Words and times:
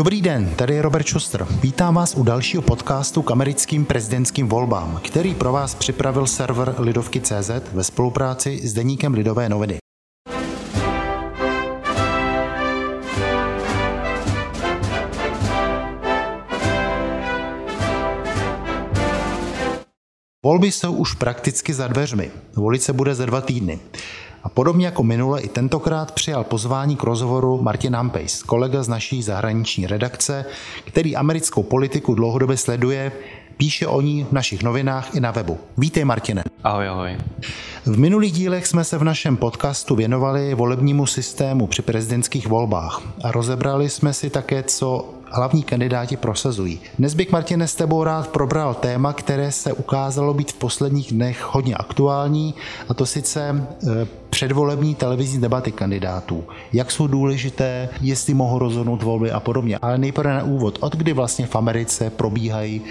Dobrý 0.00 0.22
den, 0.22 0.54
tady 0.56 0.74
je 0.74 0.82
Robert 0.82 1.08
Schuster. 1.08 1.46
Vítám 1.62 1.94
vás 1.94 2.14
u 2.14 2.22
dalšího 2.22 2.62
podcastu 2.62 3.22
k 3.22 3.30
americkým 3.30 3.84
prezidentským 3.84 4.48
volbám, 4.48 5.00
který 5.04 5.34
pro 5.34 5.52
vás 5.52 5.74
připravil 5.74 6.26
server 6.26 6.74
Lidovky.cz 6.78 7.50
ve 7.72 7.84
spolupráci 7.84 8.68
s 8.68 8.72
deníkem 8.72 9.14
Lidové 9.14 9.48
noviny. 9.48 9.78
Volby 20.44 20.72
jsou 20.72 20.92
už 20.92 21.14
prakticky 21.14 21.74
za 21.74 21.88
dveřmi. 21.88 22.30
Volit 22.56 22.82
se 22.82 22.92
bude 22.92 23.14
za 23.14 23.26
dva 23.26 23.40
týdny. 23.40 23.78
A 24.42 24.48
podobně 24.48 24.86
jako 24.86 25.02
minule 25.02 25.40
i 25.40 25.48
tentokrát 25.48 26.12
přijal 26.12 26.44
pozvání 26.44 26.96
k 26.96 27.02
rozhovoru 27.02 27.62
Martin 27.62 27.94
Hampejs, 27.94 28.42
kolega 28.42 28.82
z 28.82 28.88
naší 28.88 29.22
zahraniční 29.22 29.86
redakce, 29.86 30.44
který 30.84 31.16
americkou 31.16 31.62
politiku 31.62 32.14
dlouhodobě 32.14 32.56
sleduje, 32.56 33.12
píše 33.56 33.86
o 33.86 34.00
ní 34.00 34.24
v 34.24 34.32
našich 34.32 34.62
novinách 34.62 35.14
i 35.14 35.20
na 35.20 35.30
webu. 35.30 35.58
Vítej 35.78 36.04
Martine. 36.04 36.44
Ahoj, 36.64 36.88
ahoj. 36.88 37.16
V 37.86 37.98
minulých 37.98 38.32
dílech 38.32 38.66
jsme 38.66 38.84
se 38.84 38.98
v 38.98 39.04
našem 39.04 39.36
podcastu 39.36 39.94
věnovali 39.94 40.54
volebnímu 40.54 41.06
systému 41.06 41.66
při 41.66 41.82
prezidentských 41.82 42.46
volbách 42.46 43.02
a 43.24 43.32
rozebrali 43.32 43.90
jsme 43.90 44.12
si 44.12 44.30
také, 44.30 44.62
co 44.62 45.14
hlavní 45.30 45.62
kandidáti 45.62 46.16
prosazují. 46.16 46.80
Dnes 46.98 47.14
bych, 47.14 47.32
Martine, 47.32 47.68
s 47.68 47.74
tebou 47.74 48.04
rád 48.04 48.28
probral 48.28 48.74
téma, 48.74 49.12
které 49.12 49.52
se 49.52 49.72
ukázalo 49.72 50.34
být 50.34 50.52
v 50.52 50.58
posledních 50.58 51.12
dnech 51.12 51.48
hodně 51.50 51.74
aktuální, 51.74 52.54
a 52.88 52.94
to 52.94 53.06
sice 53.06 53.40
e, 53.40 54.06
předvolební 54.30 54.94
televizní 54.94 55.40
debaty 55.40 55.72
kandidátů. 55.72 56.44
Jak 56.72 56.90
jsou 56.90 57.06
důležité, 57.06 57.88
jestli 58.00 58.34
mohou 58.34 58.58
rozhodnout 58.58 59.02
volby 59.02 59.30
a 59.30 59.40
podobně. 59.40 59.78
Ale 59.82 59.98
nejprve 59.98 60.34
na 60.34 60.42
úvod, 60.42 60.78
od 60.80 60.96
kdy 60.96 61.12
vlastně 61.12 61.46
v 61.46 61.56
Americe 61.56 62.10
probíhají 62.10 62.82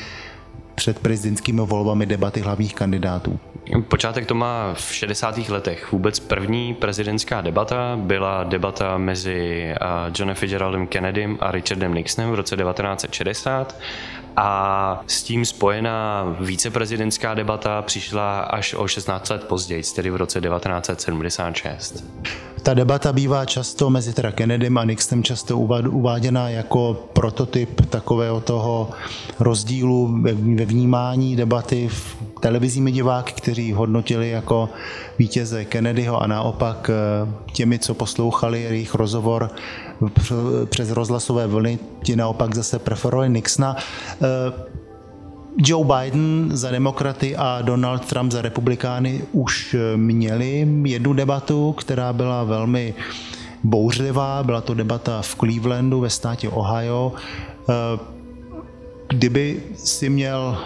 před 0.80 1.00
prezidentskými 1.00 1.62
volbami 1.66 2.06
debaty 2.06 2.42
hlavních 2.42 2.76
kandidátů? 2.76 3.40
Počátek 3.88 4.26
to 4.26 4.36
má 4.36 4.74
v 4.74 4.94
60. 4.94 5.38
letech. 5.38 5.92
Vůbec 5.92 6.20
první 6.20 6.74
prezidentská 6.74 7.42
debata 7.42 7.98
byla 8.02 8.44
debata 8.44 8.98
mezi 8.98 9.70
Johnem 10.18 10.36
Fitzgeraldem 10.36 10.88
Kennedym 10.88 11.38
a 11.42 11.52
Richardem 11.52 11.94
Nixonem 11.94 12.32
v 12.32 12.36
roce 12.36 12.56
1960 12.56 13.80
a 14.36 15.02
s 15.08 15.24
tím 15.24 15.46
spojená 15.46 16.24
víceprezidentská 16.40 17.34
debata 17.34 17.82
přišla 17.82 18.40
až 18.40 18.74
o 18.74 18.88
16 18.88 19.30
let 19.30 19.44
později, 19.44 19.84
tedy 19.96 20.10
v 20.10 20.16
roce 20.16 20.42
1976. 20.42 22.04
Ta 22.70 22.74
debata 22.74 23.14
bývá 23.14 23.46
často 23.46 23.90
mezi 23.90 24.14
teda 24.14 24.32
Kennedym 24.32 24.78
a 24.78 24.86
Nixonem 24.86 25.24
často 25.24 25.58
uváděna 25.90 26.50
jako 26.50 27.10
prototyp 27.14 27.86
takového 27.90 28.42
toho 28.42 28.90
rozdílu 29.40 30.22
ve 30.56 30.66
vnímání 30.66 31.36
debaty 31.36 31.88
v 31.88 32.18
televizními 32.40 32.92
diváky, 32.92 33.34
kteří 33.34 33.74
hodnotili 33.74 34.30
jako 34.30 34.70
vítěze 35.20 35.66
Kennedyho 35.66 36.24
a 36.24 36.28
naopak 36.28 36.90
eh, 36.90 37.34
těmi, 37.54 37.80
co 37.80 37.94
poslouchali 37.94 38.62
jejich 38.62 38.96
rozhovor 38.96 39.52
přes 40.66 40.92
rozhlasové 40.92 41.48
vlny, 41.48 41.80
ti 42.04 42.16
naopak 42.16 42.56
zase 42.56 42.80
preferovali 42.80 43.30
Nixona. 43.30 43.76
Eh, 45.58 45.62
Joe 45.66 45.86
Biden 45.86 46.50
za 46.54 46.72
demokraty 46.72 47.36
a 47.36 47.62
Donald 47.62 48.06
Trump 48.06 48.32
za 48.32 48.42
republikány 48.42 49.22
už 49.32 49.74
eh, 49.74 49.98
měli 49.98 50.68
jednu 50.84 51.14
debatu, 51.14 51.74
která 51.74 52.14
byla 52.14 52.44
velmi 52.44 52.94
bouřlivá. 53.64 54.44
Byla 54.44 54.62
to 54.62 54.74
debata 54.74 55.22
v 55.22 55.36
Clevelandu 55.36 56.00
ve 56.00 56.10
státě 56.10 56.50
Ohio. 56.50 57.14
Kdyby 59.10 59.64
si 59.76 60.10
měl 60.10 60.58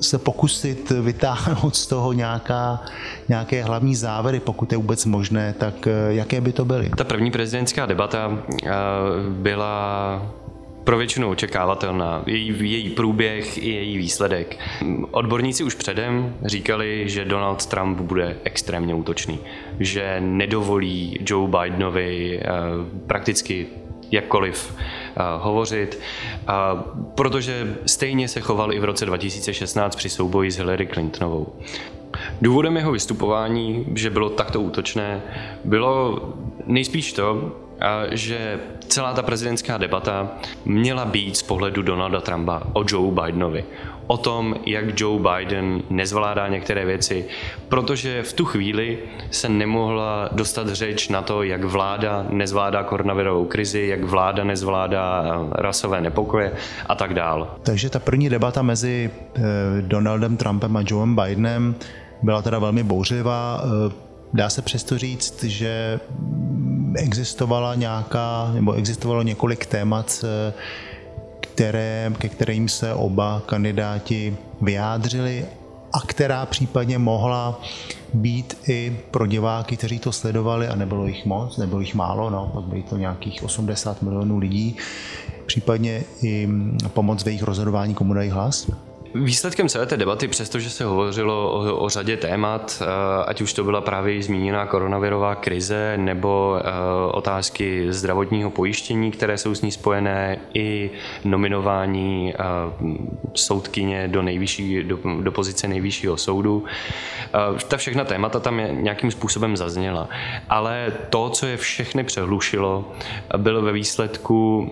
se 0.00 0.18
pokusit 0.18 0.90
vytáhnout 0.90 1.76
z 1.76 1.86
toho 1.86 2.12
nějaká, 2.12 2.80
nějaké 3.28 3.64
hlavní 3.64 3.94
závěry, 3.94 4.40
pokud 4.40 4.72
je 4.72 4.78
vůbec 4.78 5.04
možné, 5.04 5.54
tak 5.58 5.86
eh, 5.86 5.92
jaké 6.08 6.40
by 6.40 6.52
to 6.52 6.64
byly? 6.64 6.90
Ta 6.96 7.04
první 7.04 7.30
prezidentská 7.30 7.86
debata 7.86 8.38
eh, 8.64 8.70
byla 9.30 10.22
pro 10.86 10.98
většinu 10.98 11.30
očekávatelná. 11.30 12.22
Její, 12.26 12.72
její 12.72 12.90
průběh 12.90 13.58
i 13.58 13.70
její 13.70 13.98
výsledek. 13.98 14.58
Odborníci 15.10 15.64
už 15.64 15.74
předem 15.74 16.34
říkali, 16.44 17.08
že 17.08 17.24
Donald 17.24 17.66
Trump 17.66 18.00
bude 18.00 18.36
extrémně 18.44 18.94
útočný, 18.94 19.38
že 19.80 20.16
nedovolí 20.20 21.18
Joe 21.26 21.48
Bidenovi 21.48 22.40
eh, 22.40 22.46
prakticky 23.06 23.66
jakkoliv 24.10 24.74
uh, 24.76 25.22
hovořit, 25.42 25.98
uh, 26.48 26.80
protože 27.14 27.76
stejně 27.86 28.28
se 28.28 28.40
choval 28.40 28.72
i 28.72 28.78
v 28.78 28.84
roce 28.84 29.06
2016 29.06 29.96
při 29.96 30.08
souboji 30.08 30.50
s 30.50 30.56
Hillary 30.56 30.86
Clintonovou. 30.86 31.52
Důvodem 32.42 32.76
jeho 32.76 32.92
vystupování, 32.92 33.86
že 33.94 34.10
bylo 34.10 34.30
takto 34.30 34.60
útočné, 34.60 35.22
bylo 35.64 36.20
nejspíš 36.66 37.12
to, 37.12 37.52
že 38.10 38.60
celá 38.88 39.14
ta 39.14 39.22
prezidentská 39.22 39.78
debata 39.78 40.28
měla 40.64 41.04
být 41.04 41.36
z 41.36 41.42
pohledu 41.42 41.82
Donalda 41.82 42.20
Trumpa 42.20 42.62
o 42.72 42.84
Joe 42.88 43.12
Bidenovi. 43.12 43.64
O 44.06 44.16
tom, 44.16 44.54
jak 44.66 45.00
Joe 45.00 45.22
Biden 45.22 45.82
nezvládá 45.90 46.48
některé 46.48 46.84
věci, 46.84 47.24
protože 47.68 48.22
v 48.22 48.32
tu 48.32 48.44
chvíli 48.44 48.98
se 49.30 49.48
nemohla 49.48 50.28
dostat 50.32 50.68
řeč 50.68 51.08
na 51.08 51.22
to, 51.22 51.42
jak 51.42 51.64
vláda 51.64 52.26
nezvládá 52.30 52.82
koronavirovou 52.82 53.44
krizi, 53.44 53.86
jak 53.90 54.04
vláda 54.04 54.44
nezvládá 54.44 55.24
rasové 55.52 56.00
nepokoje 56.00 56.52
a 56.86 56.94
tak 56.94 57.14
dál. 57.14 57.56
Takže 57.62 57.90
ta 57.90 57.98
první 57.98 58.28
debata 58.28 58.62
mezi 58.62 59.10
eh, 59.10 59.42
Donaldem 59.80 60.36
Trumpem 60.36 60.76
a 60.76 60.82
Joeem 60.86 61.16
Bidenem 61.16 61.74
byla 62.22 62.42
teda 62.42 62.58
velmi 62.58 62.82
bouřivá. 62.82 63.60
Eh, 63.64 63.92
dá 64.32 64.50
se 64.50 64.62
přesto 64.62 64.98
říct, 64.98 65.44
že 65.44 66.00
existovala 66.96 67.74
nějaká, 67.74 68.50
nebo 68.54 68.72
existovalo 68.72 69.22
několik 69.22 69.66
témat, 69.66 70.24
eh, 70.24 70.52
které, 71.40 72.12
ke 72.18 72.28
kterým 72.28 72.68
se 72.68 72.94
oba 72.94 73.42
kandidáti 73.46 74.36
vyjádřili 74.60 75.46
a 75.92 76.00
která 76.06 76.46
případně 76.46 76.98
mohla 76.98 77.60
být 78.14 78.58
i 78.68 78.96
pro 79.10 79.26
diváky, 79.26 79.76
kteří 79.76 79.98
to 79.98 80.12
sledovali, 80.12 80.68
a 80.68 80.76
nebylo 80.76 81.06
jich 81.06 81.26
moc, 81.26 81.56
nebylo 81.56 81.80
jich 81.80 81.94
málo, 81.94 82.30
no, 82.30 82.64
bylo 82.66 82.82
to 82.82 82.96
nějakých 82.96 83.42
80 83.42 84.02
milionů 84.02 84.38
lidí, 84.38 84.76
případně 85.46 86.04
i 86.22 86.48
pomoc 86.88 87.24
ve 87.24 87.30
jejich 87.30 87.42
rozhodování, 87.42 87.94
komu 87.94 88.14
dají 88.14 88.30
hlas? 88.30 88.70
Výsledkem 89.22 89.68
celé 89.68 89.86
té 89.86 89.96
debaty, 89.96 90.28
přestože 90.28 90.70
se 90.70 90.84
hovořilo 90.84 91.50
o, 91.50 91.76
o 91.76 91.88
řadě 91.88 92.16
témat, 92.16 92.82
eh, 92.82 93.24
ať 93.26 93.40
už 93.40 93.52
to 93.52 93.64
byla 93.64 93.80
právě 93.80 94.22
zmíněná 94.22 94.66
koronavirová 94.66 95.34
krize 95.34 95.96
nebo 95.96 96.58
eh, 96.60 96.70
otázky 97.12 97.86
zdravotního 97.92 98.50
pojištění, 98.50 99.10
které 99.10 99.38
jsou 99.38 99.54
s 99.54 99.62
ní 99.62 99.72
spojené, 99.72 100.38
i 100.54 100.90
nominování 101.24 102.34
eh, 102.34 102.42
soudkyně 103.34 104.08
do, 104.08 104.22
nejvyšší, 104.22 104.82
do, 104.82 104.98
do 105.20 105.32
pozice 105.32 105.68
nejvyššího 105.68 106.16
soudu. 106.16 106.64
Ta 107.68 107.76
všechna 107.76 108.04
témata 108.04 108.40
tam 108.40 108.60
nějakým 108.82 109.10
způsobem 109.10 109.56
zazněla. 109.56 110.08
Ale 110.48 110.92
to, 111.10 111.30
co 111.30 111.46
je 111.46 111.56
všechny 111.56 112.04
přehlušilo, 112.04 112.92
byl 113.36 113.62
ve 113.62 113.72
výsledku 113.72 114.70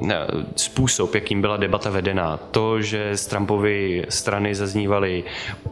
způsob, 0.56 1.14
jakým 1.14 1.40
byla 1.40 1.56
debata 1.56 1.90
vedená. 1.90 2.36
To, 2.36 2.82
že 2.82 3.16
z 3.16 3.26
Trumpovy 3.26 4.04
strany 4.34 4.54
zaznívaly 4.54 5.24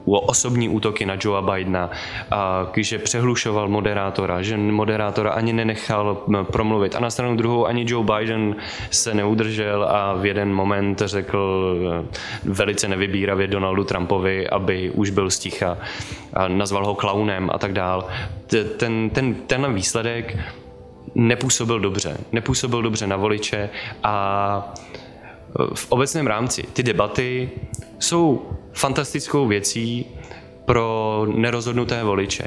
osobní 0.06 0.68
útoky 0.68 1.06
na 1.06 1.16
Joea 1.20 1.42
Bidena, 1.42 1.90
a 2.30 2.70
že 2.76 2.98
přehlušoval 2.98 3.68
moderátora, 3.68 4.42
že 4.42 4.56
moderátora 4.56 5.30
ani 5.30 5.52
nenechal 5.52 6.22
promluvit. 6.52 6.94
A 6.94 7.00
na 7.00 7.10
stranu 7.10 7.36
druhou 7.36 7.66
ani 7.66 7.84
Joe 7.88 8.06
Biden 8.06 8.56
se 8.90 9.14
neudržel 9.14 9.84
a 9.84 10.14
v 10.14 10.26
jeden 10.26 10.54
moment 10.54 11.02
řekl 11.04 11.42
e, 11.74 12.06
velice 12.44 12.88
nevybíravě 12.88 13.46
Donaldu 13.46 13.84
Trumpovi, 13.84 14.48
aby 14.48 14.90
už 14.90 15.10
byl 15.10 15.30
sticha 15.30 15.78
a 16.32 16.48
nazval 16.48 16.86
ho 16.86 16.94
klaunem 16.94 17.50
a 17.52 17.58
tak 17.58 17.72
dál. 17.72 18.06
Ten, 18.76 19.10
ten, 19.10 19.34
ten 19.34 19.74
výsledek 19.74 20.38
nepůsobil 21.14 21.80
dobře. 21.80 22.16
Nepůsobil 22.32 22.82
dobře 22.82 23.06
na 23.06 23.16
voliče 23.16 23.70
a 24.02 24.74
v 25.74 25.92
obecném 25.92 26.26
rámci 26.26 26.62
ty 26.72 26.82
debaty 26.82 27.50
jsou 28.02 28.42
fantastickou 28.72 29.46
věcí 29.46 30.06
pro 30.64 31.26
nerozhodnuté 31.36 32.04
voliče. 32.04 32.46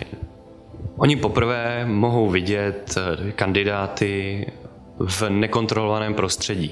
Oni 0.98 1.16
poprvé 1.16 1.86
mohou 1.86 2.30
vidět 2.30 2.98
eh, 2.98 3.32
kandidáty 3.32 4.46
v 5.00 5.30
nekontrolovaném 5.30 6.14
prostředí. 6.14 6.72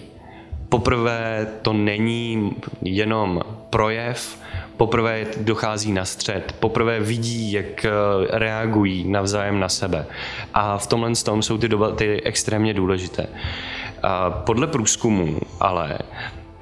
Poprvé 0.69 1.47
to 1.61 1.73
není 1.73 2.55
jenom 2.81 3.41
projev, 3.69 4.39
poprvé 4.77 5.25
dochází 5.41 5.91
na 5.91 6.05
střed, 6.05 6.55
poprvé 6.59 6.99
vidí, 6.99 7.51
jak 7.51 7.85
eh, 7.85 7.89
reagují 8.29 9.07
navzájem 9.07 9.59
na 9.59 9.69
sebe. 9.69 10.05
A 10.53 10.77
v 10.77 10.87
tomhle 10.87 11.11
tom 11.25 11.41
jsou 11.41 11.57
ty 11.57 11.67
debaty 11.67 12.21
extrémně 12.23 12.73
důležité. 12.73 13.27
Podle 14.45 14.67
průzkumu 14.67 15.39
ale 15.59 15.97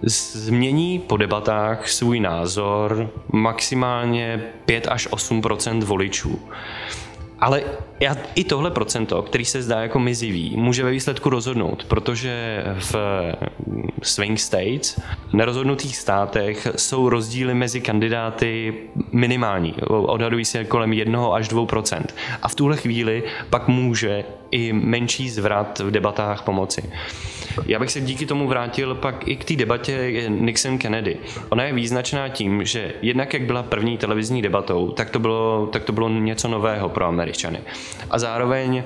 změní 0.03 1.00
po 1.00 1.18
debatách 1.18 1.89
svůj 1.89 2.19
názor 2.19 3.09
maximálně 3.31 4.44
5 4.65 4.88
až 4.88 5.07
8% 5.07 5.83
voličů. 5.83 6.39
Ale 7.39 7.63
i 8.36 8.44
tohle 8.44 8.71
procento, 8.71 9.21
který 9.21 9.45
se 9.45 9.62
zdá 9.62 9.81
jako 9.81 10.00
mizivý, 10.00 10.57
může 10.57 10.83
ve 10.83 10.92
výsledku 10.92 11.30
rozhodnout, 11.30 11.83
protože 11.83 12.63
v 12.80 12.95
swing 14.01 14.39
states, 14.39 15.01
nerozhodnutých 15.33 15.98
státech, 15.98 16.68
jsou 16.75 17.09
rozdíly 17.09 17.53
mezi 17.53 17.81
kandidáty 17.81 18.74
minimální. 19.12 19.74
Odhadují 19.88 20.45
se 20.45 20.65
kolem 20.65 20.94
1 20.94 21.27
až 21.33 21.50
2% 21.50 22.03
A 22.42 22.48
v 22.48 22.56
tuhle 22.56 22.77
chvíli 22.77 23.24
pak 23.50 23.68
může 23.68 24.24
i 24.51 24.74
menší 24.74 25.30
zvrat 25.30 25.80
v 25.80 25.92
debatách 25.92 26.42
pomoci. 26.42 26.92
Já 27.65 27.80
bych 27.80 27.92
se 27.92 28.01
díky 28.01 28.25
tomu 28.25 28.48
vrátil 28.48 28.95
pak 28.95 29.27
i 29.27 29.36
k 29.36 29.44
té 29.44 29.56
debatě 29.56 30.25
Nixon-Kennedy. 30.30 31.18
Ona 31.50 31.63
je 31.63 31.74
význačná 31.74 32.30
tím, 32.30 32.65
že 32.65 32.94
jednak 33.01 33.33
jak 33.33 33.42
byla 33.44 33.63
první 33.63 33.98
televizní 33.98 34.42
debatou, 34.42 34.92
tak 34.92 35.09
to 35.09 35.19
bylo, 35.19 35.69
tak 35.71 35.83
to 35.83 35.94
bylo 35.94 36.09
něco 36.09 36.48
nového 36.48 36.89
pro 36.89 37.06
Američany. 37.06 37.59
A 38.09 38.19
zároveň 38.19 38.83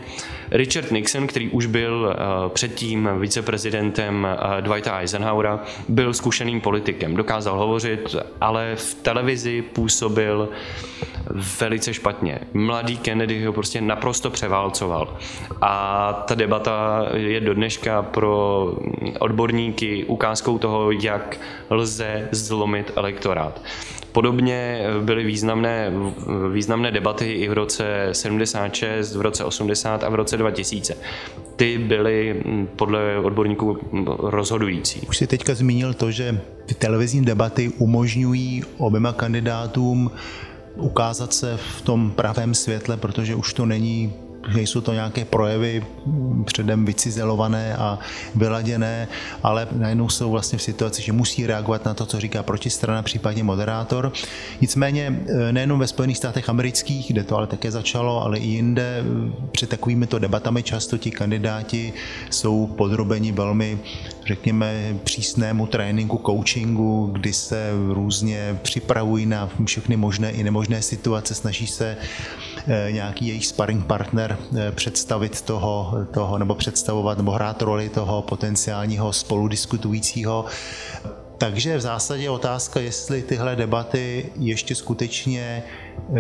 Richard 0.51 0.91
Nixon, 0.91 1.27
který 1.27 1.49
už 1.49 1.65
byl 1.65 2.15
uh, 2.15 2.51
předtím 2.51 3.09
viceprezidentem 3.19 4.27
uh, 4.41 4.61
Dwighta 4.61 4.99
Eisenhowera, 4.99 5.59
byl 5.89 6.13
zkušeným 6.13 6.61
politikem. 6.61 7.15
Dokázal 7.15 7.57
hovořit, 7.57 8.15
ale 8.41 8.75
v 8.75 8.93
televizi 8.93 9.61
působil 9.61 10.49
velice 11.59 11.93
špatně. 11.93 12.39
Mladý 12.53 12.97
Kennedy 12.97 13.45
ho 13.45 13.53
prostě 13.53 13.81
naprosto 13.81 14.29
převálcoval. 14.29 15.17
A 15.61 16.13
ta 16.27 16.35
debata 16.35 17.05
je 17.13 17.41
do 17.41 17.53
dneška 17.53 18.01
pro 18.01 18.73
odborníky 19.19 20.05
ukázkou 20.05 20.57
toho, 20.57 20.91
jak 20.91 21.39
lze 21.69 22.29
zlomit 22.31 22.91
elektorát. 22.95 23.61
Podobně 24.11 24.83
byly 25.01 25.23
významné, 25.23 25.91
významné 26.53 26.91
debaty 26.91 27.31
i 27.31 27.49
v 27.49 27.53
roce 27.53 28.09
76, 28.11 29.15
v 29.15 29.21
roce 29.21 29.43
80 29.43 30.03
a 30.03 30.09
v 30.09 30.15
roce 30.15 30.37
2000. 30.37 30.97
Ty 31.55 31.77
byly 31.77 32.43
podle 32.75 33.19
odborníků 33.19 33.77
rozhodující. 34.19 35.01
Už 35.09 35.17
si 35.17 35.27
teďka 35.27 35.53
zmínil 35.53 35.93
to, 35.93 36.11
že 36.11 36.41
ty 36.65 36.73
televizní 36.73 37.25
debaty 37.25 37.71
umožňují 37.77 38.63
oběma 38.77 39.13
kandidátům 39.13 40.11
ukázat 40.75 41.33
se 41.33 41.57
v 41.57 41.81
tom 41.81 42.11
pravém 42.11 42.53
světle, 42.53 42.97
protože 42.97 43.35
už 43.35 43.53
to 43.53 43.65
není 43.65 44.13
že 44.47 44.61
jsou 44.61 44.81
to 44.81 44.93
nějaké 44.93 45.25
projevy 45.25 45.85
předem 46.45 46.85
vycizelované 46.85 47.75
a 47.75 47.99
vyladěné, 48.35 49.07
ale 49.43 49.67
najednou 49.71 50.09
jsou 50.09 50.31
vlastně 50.31 50.57
v 50.57 50.61
situaci, 50.61 51.01
že 51.01 51.11
musí 51.11 51.47
reagovat 51.47 51.85
na 51.85 51.93
to, 51.93 52.05
co 52.05 52.19
říká 52.19 52.43
protistrana, 52.43 53.01
případně 53.01 53.43
moderátor. 53.43 54.11
Nicméně 54.61 55.21
eh, 55.27 55.51
nejenom 55.51 55.79
ve 55.79 55.87
Spojených 55.87 56.17
státech 56.17 56.49
amerických, 56.49 57.07
kde 57.07 57.23
to 57.23 57.37
ale 57.37 57.47
také 57.47 57.71
začalo, 57.71 58.23
ale 58.23 58.37
i 58.37 58.47
jinde 58.47 59.03
eh, 59.03 59.31
před 59.51 59.69
takovými 59.69 60.07
to 60.07 60.19
debatami 60.19 60.63
často 60.63 60.97
ti 60.97 61.11
kandidáti 61.11 61.93
jsou 62.29 62.67
podrobeni 62.67 63.31
velmi, 63.31 63.79
řekněme, 64.25 64.95
přísnému 65.03 65.67
tréninku, 65.67 66.21
coachingu, 66.25 67.09
kdy 67.13 67.33
se 67.33 67.71
různě 67.89 68.59
připravují 68.61 69.25
na 69.25 69.49
všechny 69.65 69.97
možné 69.97 70.31
i 70.31 70.43
nemožné 70.43 70.81
situace, 70.81 71.35
snaží 71.35 71.67
se 71.67 71.97
nějaký 72.91 73.27
jejich 73.27 73.47
sparring 73.47 73.85
partner 73.85 74.37
Eh, 74.57 74.71
představit 74.71 75.41
toho, 75.41 75.93
toho, 76.13 76.37
nebo 76.37 76.55
představovat, 76.55 77.17
nebo 77.17 77.31
hrát 77.31 77.61
roli 77.61 77.89
toho 77.89 78.21
potenciálního 78.21 79.13
spoludiskutujícího. 79.13 80.45
Takže 81.37 81.77
v 81.77 81.81
zásadě 81.81 82.29
otázka, 82.29 82.79
jestli 82.79 83.21
tyhle 83.21 83.55
debaty 83.55 84.31
ještě 84.39 84.75
skutečně 84.75 85.63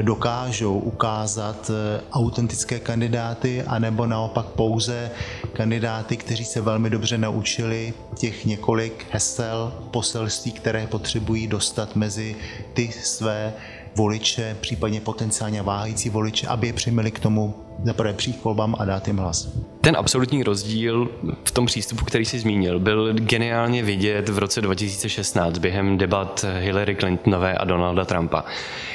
dokážou 0.01 0.79
ukázat 0.79 1.71
eh, 1.71 2.01
autentické 2.11 2.79
kandidáty, 2.79 3.63
anebo 3.63 4.05
naopak 4.05 4.45
pouze 4.45 5.11
kandidáty, 5.53 6.17
kteří 6.17 6.45
se 6.45 6.61
velmi 6.61 6.89
dobře 6.89 7.17
naučili 7.17 7.93
těch 8.15 8.45
několik 8.45 9.05
hesel, 9.11 9.73
poselství, 9.91 10.51
které 10.51 10.87
potřebují 10.87 11.47
dostat 11.47 11.95
mezi 11.95 12.35
ty 12.73 12.91
své 12.91 13.53
voliče, 13.95 14.57
případně 14.61 15.01
potenciálně 15.01 15.61
váhající 15.61 16.09
voliče, 16.09 16.47
aby 16.47 16.67
je 16.67 16.73
přiměli 16.73 17.11
k 17.11 17.19
tomu 17.19 17.64
zaprvé 17.83 18.13
přijít 18.13 18.37
k 18.37 18.43
volbám 18.43 18.75
a 18.79 18.85
dát 18.85 19.07
jim 19.07 19.17
hlas. 19.17 19.49
Ten 19.81 19.95
absolutní 19.97 20.43
rozdíl 20.43 21.09
v 21.43 21.51
tom 21.51 21.65
přístupu, 21.65 22.05
který 22.05 22.25
jsi 22.25 22.39
zmínil, 22.39 22.79
byl 22.79 23.13
geniálně 23.13 23.83
vidět 23.83 24.29
v 24.29 24.37
roce 24.37 24.61
2016 24.61 25.57
během 25.57 25.97
debat 25.97 26.45
Hillary 26.59 26.95
Clintonové 26.95 27.53
a 27.53 27.65
Donalda 27.65 28.05
Trumpa. 28.05 28.43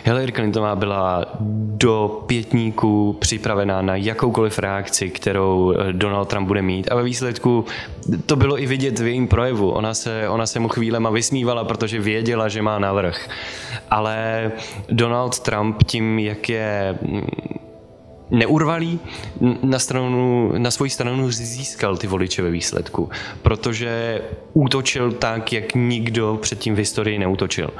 Hillary 0.04 0.32
Clintonová 0.32 0.76
byla 0.76 1.24
do 1.76 2.22
pětníků 2.26 3.16
připravená 3.20 3.82
na 3.82 3.96
jakoukoliv 3.96 4.58
reakci, 4.58 5.10
kterou 5.10 5.74
Donald 5.92 6.24
Trump 6.24 6.48
bude 6.48 6.62
mít 6.62 6.92
a 6.92 6.94
ve 6.94 7.02
výsledku 7.02 7.64
to 8.26 8.36
bylo 8.36 8.62
i 8.62 8.66
vidět 8.66 8.98
v 8.98 9.06
jejím 9.06 9.28
projevu. 9.28 9.70
Ona 9.70 9.94
se, 9.94 10.28
ona 10.28 10.46
se 10.46 10.60
mu 10.60 10.68
chvílema 10.68 11.10
vysmívala, 11.10 11.64
protože 11.64 12.00
věděla, 12.00 12.48
že 12.48 12.62
má 12.62 12.78
navrh. 12.78 13.28
Ale 13.90 14.52
Donald 14.88 15.40
Trump 15.40 15.82
tím, 15.86 16.18
jak 16.18 16.48
je 16.48 16.98
neurvalý, 18.30 19.00
na, 19.62 19.78
stranu, 19.78 20.52
na 20.58 20.70
svoji 20.70 20.90
stranu 20.90 21.30
získal 21.30 21.96
ty 21.96 22.06
voliče 22.06 22.42
ve 22.42 22.50
výsledku, 22.50 23.10
protože 23.42 24.20
útočil 24.52 25.12
tak, 25.12 25.52
jak 25.52 25.74
nikdo 25.74 26.38
předtím 26.42 26.74
v 26.74 26.78
historii 26.78 27.18
neútočil. 27.18 27.70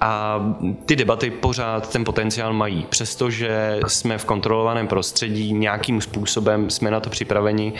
A 0.00 0.40
ty 0.86 0.96
debaty 0.96 1.30
pořád 1.30 1.92
ten 1.92 2.04
potenciál 2.04 2.52
mají, 2.52 2.86
přestože 2.88 3.80
jsme 3.86 4.18
v 4.18 4.24
kontrolovaném 4.24 4.88
prostředí, 4.88 5.52
nějakým 5.52 6.00
způsobem 6.00 6.70
jsme 6.70 6.90
na 6.90 7.00
to 7.00 7.10
připraveni, 7.10 7.72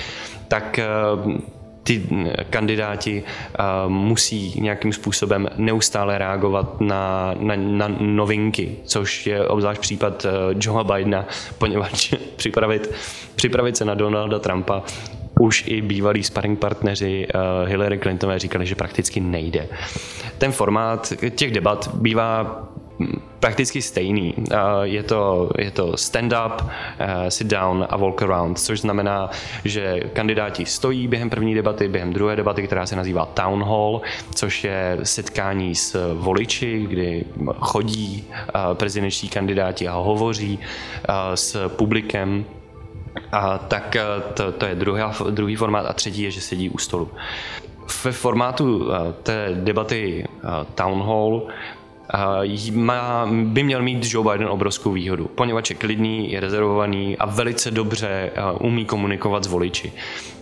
tak 0.48 0.80
ty 1.88 2.02
kandidáti 2.50 3.22
musí 3.88 4.60
nějakým 4.60 4.92
způsobem 4.92 5.48
neustále 5.56 6.18
reagovat 6.18 6.80
na, 6.80 7.34
na, 7.40 7.54
na 7.56 7.88
novinky, 8.00 8.76
což 8.84 9.26
je 9.26 9.48
obzvlášť 9.48 9.80
případ 9.80 10.24
e, 10.24 10.28
Joea 10.60 10.84
Bidena, 10.84 11.26
poněvadž 11.58 12.14
připravit, 12.36 12.90
připravit 13.36 13.76
se 13.76 13.84
na 13.84 13.94
Donalda 13.94 14.38
Trumpa 14.38 14.82
už 15.40 15.64
i 15.66 15.82
bývalí 15.82 16.22
sparring 16.22 16.58
partneři 16.58 17.26
Hillary 17.66 17.98
Clintonové 17.98 18.38
říkali, 18.38 18.66
že 18.66 18.74
prakticky 18.74 19.20
nejde. 19.20 19.68
Ten 20.38 20.52
formát 20.52 21.12
těch 21.30 21.52
debat 21.52 21.90
bývá 21.94 22.62
prakticky 23.40 23.82
stejný. 23.82 24.34
Je 24.82 25.02
to, 25.02 25.50
je 25.58 25.70
to 25.70 25.96
stand-up, 25.96 26.66
eh, 26.98 27.30
sit 27.30 27.46
down 27.46 27.86
a 27.90 27.96
walk 27.96 28.22
around, 28.22 28.58
což 28.58 28.80
znamená, 28.80 29.30
že 29.64 30.00
kandidáti 30.12 30.66
stojí 30.66 31.08
během 31.08 31.30
první 31.30 31.54
debaty, 31.54 31.88
během 31.88 32.12
druhé 32.12 32.36
debaty, 32.36 32.62
která 32.66 32.86
se 32.86 32.96
nazývá 32.96 33.26
town 33.26 33.62
hall, 33.62 34.00
což 34.34 34.64
je 34.64 34.98
setkání 35.02 35.74
s 35.74 36.14
voliči, 36.14 36.86
kdy 36.88 37.24
chodí 37.60 38.24
eh, 38.32 38.74
prezidentští 38.74 39.28
kandidáti 39.28 39.88
a 39.88 39.92
hovoří 39.92 40.58
eh, 40.58 41.36
s 41.36 41.68
publikem 41.68 42.44
a 43.32 43.58
tak 43.58 43.96
to, 44.34 44.52
to 44.52 44.66
je 44.66 44.74
druhá, 44.74 45.14
druhý 45.30 45.56
formát 45.56 45.86
a 45.86 45.92
třetí 45.92 46.22
je, 46.22 46.30
že 46.30 46.40
sedí 46.40 46.70
u 46.70 46.78
stolu. 46.78 47.10
Ve 48.04 48.12
formátu 48.12 48.88
té 49.22 49.48
debaty 49.54 50.28
Town 50.74 51.02
Hall 51.02 51.48
má, 52.72 53.28
by 53.44 53.62
měl 53.62 53.82
mít 53.82 54.06
Joe 54.12 54.32
Biden 54.32 54.48
obrovskou 54.48 54.92
výhodu, 54.92 55.30
poněvadž 55.34 55.70
je 55.70 55.76
klidný, 55.76 56.32
je 56.32 56.40
rezervovaný 56.40 57.18
a 57.18 57.26
velice 57.26 57.70
dobře 57.70 58.30
umí 58.60 58.84
komunikovat 58.84 59.44
s 59.44 59.46
voliči. 59.46 59.92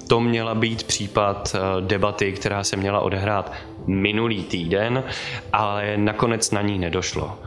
To 0.09 0.21
měla 0.21 0.55
být 0.55 0.83
případ 0.85 1.57
debaty, 1.81 2.33
která 2.33 2.65
se 2.65 2.77
měla 2.77 3.01
odehrát 3.01 3.53
minulý 3.87 4.45
týden, 4.45 5.05
ale 5.53 5.97
nakonec 5.97 6.51
na 6.51 6.63
ní 6.63 6.79
nedošlo. 6.79 7.39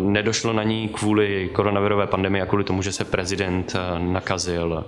Nedošlo 0.00 0.52
na 0.52 0.62
ní 0.62 0.88
kvůli 0.88 1.50
koronavirové 1.52 2.06
pandemii 2.06 2.42
a 2.42 2.46
kvůli 2.46 2.64
tomu, 2.64 2.82
že 2.82 2.92
se 2.92 3.04
prezident 3.04 3.76
nakazil 3.98 4.84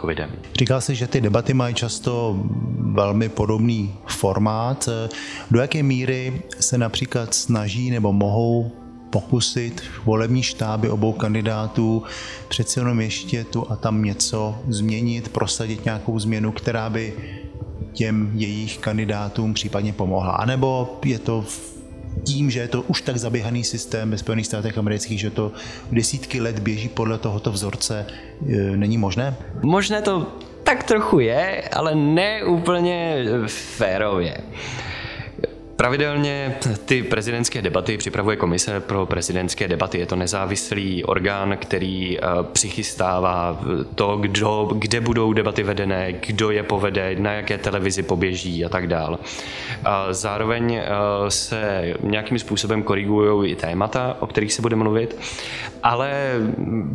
covidem. 0.00 0.30
Říkal 0.58 0.80
jsi, 0.80 0.94
že 0.94 1.06
ty 1.06 1.20
debaty 1.20 1.54
mají 1.54 1.74
často 1.74 2.36
velmi 2.80 3.28
podobný 3.28 3.94
formát. 4.06 4.88
Do 5.50 5.60
jaké 5.60 5.82
míry 5.82 6.42
se 6.60 6.78
například 6.78 7.34
snaží 7.34 7.90
nebo 7.90 8.12
mohou 8.12 8.72
pokusit 9.10 9.82
volební 10.04 10.42
štáby 10.42 10.90
obou 10.90 11.12
kandidátů 11.12 12.02
přeci 12.48 12.80
jenom 12.80 13.00
ještě 13.00 13.44
tu 13.44 13.70
a 13.70 13.76
tam 13.76 14.02
něco 14.02 14.58
změnit, 14.68 15.28
prosadit 15.28 15.84
nějakou 15.84 16.18
změnu, 16.18 16.52
která 16.52 16.90
by 16.90 17.14
těm 17.92 18.30
jejich 18.34 18.78
kandidátům 18.78 19.54
případně 19.54 19.92
pomohla. 19.92 20.32
A 20.32 20.44
nebo 20.44 20.98
je 21.04 21.18
to 21.18 21.44
tím, 22.24 22.50
že 22.50 22.60
je 22.60 22.68
to 22.68 22.82
už 22.82 23.02
tak 23.02 23.16
zaběhaný 23.16 23.64
systém 23.64 24.10
ve 24.10 24.18
Spojených 24.18 24.46
státech 24.46 24.78
amerických, 24.78 25.20
že 25.20 25.30
to 25.30 25.52
desítky 25.92 26.40
let 26.40 26.58
běží 26.58 26.88
podle 26.88 27.18
tohoto 27.18 27.52
vzorce, 27.52 28.06
e, 28.48 28.76
není 28.76 28.98
možné? 28.98 29.36
Možné 29.62 30.02
to 30.02 30.26
tak 30.62 30.82
trochu 30.82 31.20
je, 31.20 31.62
ale 31.72 31.94
ne 31.94 32.44
úplně 32.44 33.24
férově. 33.46 34.38
Pravidelně 35.76 36.56
ty 36.84 37.02
prezidentské 37.02 37.62
debaty 37.62 37.98
připravuje 37.98 38.36
Komise 38.36 38.80
pro 38.80 39.06
prezidentské 39.06 39.68
debaty. 39.68 39.98
Je 39.98 40.06
to 40.06 40.16
nezávislý 40.16 41.04
orgán, 41.04 41.56
který 41.56 42.18
eh, 42.18 42.22
přichystává 42.52 43.60
to, 43.94 44.16
kdo, 44.16 44.70
kde 44.74 45.00
budou 45.00 45.32
debaty 45.32 45.62
vedené, 45.62 46.12
kdo 46.12 46.50
je 46.50 46.62
povede, 46.62 47.16
na 47.18 47.32
jaké 47.32 47.58
televizi 47.58 48.02
poběží 48.02 48.64
a 48.64 48.68
tak 48.68 48.86
dál. 48.86 49.18
Zároveň 50.10 50.74
eh, 50.74 50.84
se 51.28 51.94
nějakým 52.02 52.38
způsobem 52.38 52.82
korigují 52.82 53.52
i 53.52 53.56
témata, 53.56 54.16
o 54.20 54.26
kterých 54.26 54.52
se 54.52 54.62
bude 54.62 54.76
mluvit, 54.76 55.16
ale 55.82 56.32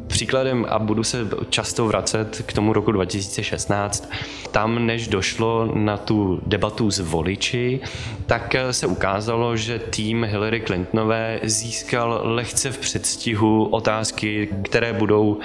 příkladem, 0.08 0.66
a 0.70 0.80
budu 0.80 1.04
se 1.04 1.28
často 1.50 1.88
vracet 1.88 2.44
k 2.46 2.54
tomu 2.54 2.74
roku 2.74 2.92
2016, 2.92 4.12
tam 4.52 4.86
než 4.86 5.08
došlo 5.08 5.72
na 5.76 5.98
tu 5.98 6.42
debatu 6.46 6.92
s 6.92 7.00
voliči, 7.00 7.80
tak 8.26 8.56
se 8.74 8.88
ukázalo, 8.88 9.58
že 9.58 9.80
tým 9.80 10.24
Hillary 10.24 10.62
Clintonové 10.62 11.40
získal 11.44 12.22
lehce 12.24 12.72
v 12.72 12.78
předstihu 12.78 13.66
otázky, 13.66 14.50
které 14.64 14.94
budou 14.94 15.40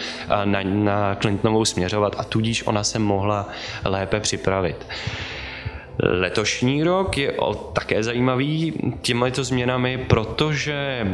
na, 0.44 0.62
na 0.62 1.14
Clintonovou 1.14 1.64
směřovat 1.64 2.16
a 2.18 2.24
tudíž 2.24 2.66
ona 2.66 2.84
se 2.84 2.98
mohla 2.98 3.48
lépe 3.84 4.20
připravit. 4.20 4.86
Letošní 6.02 6.84
rok 6.84 7.18
je 7.18 7.34
také 7.72 8.02
zajímavý 8.02 8.72
těmito 9.02 9.44
změnami, 9.44 9.98
protože 9.98 11.06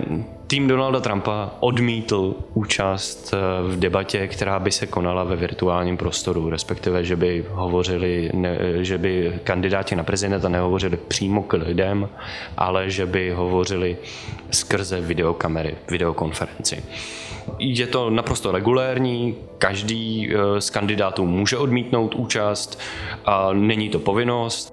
tým 0.52 0.68
Donalda 0.68 1.00
Trumpa 1.00 1.50
odmítl 1.60 2.34
účast 2.54 3.34
eh, 3.34 3.38
v 3.72 3.78
debatě, 3.78 4.28
která 4.28 4.58
by 4.58 4.70
se 4.70 4.86
konala 4.86 5.24
ve 5.24 5.36
virtuálním 5.36 5.96
prostoru, 5.96 6.50
respektive, 6.50 7.04
že 7.04 7.16
by 7.16 7.44
hovořili, 7.50 8.30
ne, 8.34 8.58
že 8.84 8.98
by 8.98 9.40
kandidáti 9.44 9.96
na 9.96 10.04
prezidenta 10.04 10.48
nehovořili 10.48 10.96
přímo 10.96 11.42
k 11.42 11.52
lidem, 11.52 12.08
ale 12.56 12.90
že 12.90 13.06
by 13.06 13.30
hovořili 13.30 13.96
skrze 14.50 15.00
videokamery, 15.00 15.74
videokonferenci. 15.90 16.84
Je 17.58 17.86
to 17.86 18.10
naprosto 18.10 18.52
regulérní, 18.52 19.36
každý 19.58 20.30
eh, 20.34 20.60
z 20.60 20.70
kandidátů 20.70 21.26
může 21.26 21.56
odmítnout 21.56 22.14
účast 22.14 22.80
a 23.24 23.52
není 23.52 23.88
to 23.88 23.98
povinnost. 23.98 24.71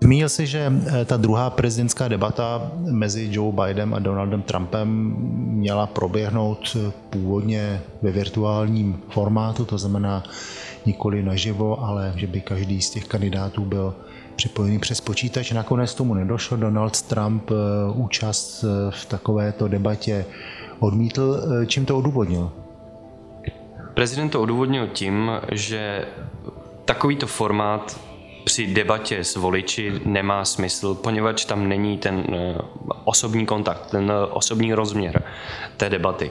Zmínil 0.00 0.28
si, 0.28 0.46
že 0.46 0.72
eh, 0.72 1.04
ta 1.04 1.16
druhá 1.16 1.50
prezidentská 1.50 2.08
debata 2.08 2.72
mezi 2.90 3.28
Joe 3.30 3.52
Bidenem 3.52 3.94
a 3.94 3.98
Donaldem 3.98 4.42
Trumpem 4.42 4.88
měla 5.60 5.86
proběhnout 5.86 6.76
eh, 6.76 6.92
původně 7.10 7.82
ve 8.02 8.10
virtuálním 8.10 9.00
formátu, 9.08 9.64
to 9.64 9.78
znamená 9.78 10.22
nikoli 10.86 11.22
naživo, 11.22 11.84
ale 11.84 12.12
že 12.16 12.26
by 12.26 12.40
každý 12.40 12.82
z 12.82 12.90
těch 12.90 13.04
kandidátů 13.04 13.64
byl 13.64 13.94
připojený 14.36 14.78
přes 14.78 15.00
počítač. 15.00 15.52
Nakonec 15.52 15.94
tomu 15.94 16.14
nedošlo. 16.14 16.56
Donald 16.56 17.02
Trump 17.02 17.50
účast 17.94 18.64
v 18.90 19.06
takovéto 19.06 19.68
debatě 19.68 20.24
odmítl. 20.78 21.40
Čím 21.66 21.86
to 21.86 21.98
odůvodnil? 21.98 22.52
Prezident 23.94 24.28
to 24.28 24.40
odůvodnil 24.40 24.86
tím, 24.86 25.30
že 25.52 26.04
takovýto 26.84 27.26
formát 27.26 28.00
při 28.44 28.66
debatě 28.66 29.24
s 29.24 29.36
voliči 29.36 29.92
nemá 30.04 30.44
smysl, 30.44 30.94
poněvadž 30.94 31.44
tam 31.44 31.68
není 31.68 31.98
ten 31.98 32.24
eh, 32.32 32.58
osobní 33.04 33.46
kontakt, 33.46 33.90
ten 33.90 34.10
eh, 34.10 34.26
osobní 34.26 34.74
rozměr 34.74 35.22
té 35.76 35.90
debaty. 35.90 36.30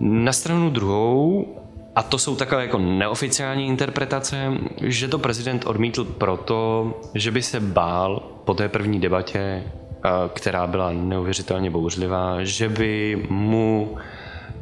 Na 0.00 0.32
stranu 0.32 0.70
druhou, 0.70 1.46
a 1.94 2.02
to 2.02 2.18
jsou 2.18 2.36
takové 2.36 2.62
jako 2.62 2.78
neoficiální 2.78 3.66
interpretace, 3.66 4.52
že 4.82 5.08
to 5.08 5.18
prezident 5.18 5.66
odmítl 5.66 6.04
proto, 6.04 6.92
že 7.14 7.30
by 7.30 7.42
se 7.42 7.60
bál 7.60 8.22
po 8.44 8.54
té 8.54 8.68
první 8.68 9.00
debatě, 9.00 9.38
eh, 9.38 10.10
která 10.34 10.66
byla 10.66 10.92
neuvěřitelně 10.92 11.70
bouřlivá, 11.70 12.44
že 12.44 12.68
by 12.68 13.26
mu 13.28 13.96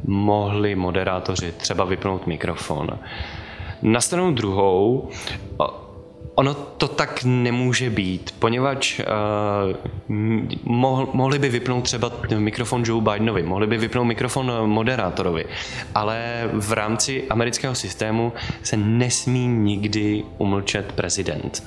mohli 0.05 0.75
moderátoři 0.75 1.51
třeba 1.51 1.85
vypnout 1.85 2.27
mikrofon. 2.27 2.87
Na 3.81 4.01
stranu 4.01 4.31
druhou, 4.31 5.09
Ono 6.35 6.53
to 6.53 6.87
tak 6.87 7.23
nemůže 7.23 7.89
být, 7.89 8.35
poněvadž 8.39 8.99
uh, 8.99 9.05
mohl, 10.63 11.09
mohli 11.13 11.39
by 11.39 11.49
vypnout 11.49 11.83
třeba 11.83 12.11
mikrofon 12.37 12.83
Joe 12.85 13.01
Bidenovi, 13.01 13.43
mohli 13.43 13.67
by 13.67 13.77
vypnout 13.77 14.07
mikrofon 14.07 14.51
moderátorovi, 14.65 15.45
ale 15.95 16.49
v 16.53 16.71
rámci 16.71 17.23
amerického 17.29 17.75
systému 17.75 18.33
se 18.63 18.77
nesmí 18.77 19.47
nikdy 19.47 20.23
umlčet 20.37 20.91
prezident. 20.91 21.63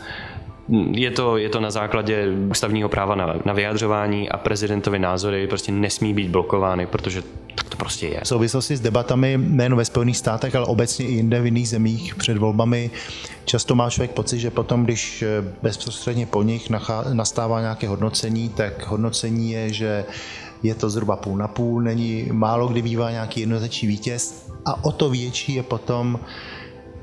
Je 0.93 1.11
to, 1.11 1.37
je 1.37 1.49
to 1.49 1.61
na 1.61 1.71
základě 1.71 2.27
ústavního 2.51 2.89
práva 2.89 3.15
na, 3.15 3.35
na 3.45 3.53
vyjadřování 3.53 4.29
a 4.29 4.37
prezidentovi 4.37 4.99
názory 4.99 5.47
prostě 5.47 5.73
nesmí 5.73 6.15
být 6.15 6.31
blokovány, 6.31 6.87
protože 6.87 7.23
prostě 7.85 8.09
je. 8.09 8.21
V 8.25 8.29
souvislosti 8.29 8.77
s 8.77 8.81
debatami 8.81 9.37
nejen 9.37 9.77
ve 9.77 9.85
Spojených 9.85 10.17
státech, 10.17 10.55
ale 10.55 10.67
obecně 10.67 11.07
i 11.07 11.13
jinde 11.13 11.41
v 11.41 11.45
jiných 11.45 11.69
zemích 11.69 12.15
před 12.15 12.37
volbami 12.37 12.91
často 13.45 13.75
má 13.75 13.91
člověk 13.91 14.11
pocit, 14.11 14.39
že 14.39 14.51
potom, 14.51 14.85
když 14.85 15.23
eh, 15.23 15.45
bezprostředně 15.63 16.27
po 16.27 16.43
nich 16.43 16.71
nastává 17.13 17.61
nějaké 17.61 17.89
hodnocení, 17.89 18.49
tak 18.49 18.87
hodnocení 18.87 19.51
je, 19.51 19.73
že 19.73 20.05
je 20.63 20.75
to 20.75 20.91
zhruba 20.91 21.17
půl 21.17 21.37
na 21.37 21.49
půl, 21.49 21.83
není 21.83 22.29
málo 22.33 22.69
kdy 22.69 22.83
bývá 22.83 23.11
nějaký 23.11 23.41
jednoznačný 23.41 23.89
vítěz 23.89 24.49
a 24.65 24.85
o 24.85 24.93
to 24.93 25.11
větší 25.11 25.55
je 25.55 25.63
potom 25.63 26.19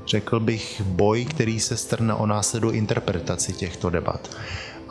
řekl 0.06 0.40
bych, 0.40 0.82
boj, 0.84 1.24
který 1.24 1.60
se 1.60 1.76
strne 1.76 2.14
o 2.14 2.26
následu 2.26 2.70
interpretaci 2.70 3.52
těchto 3.52 3.90
debat. 3.90 4.28